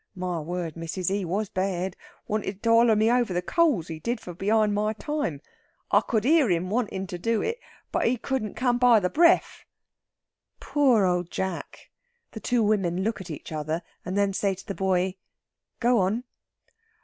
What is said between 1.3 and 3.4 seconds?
bad! Wanted to holler me over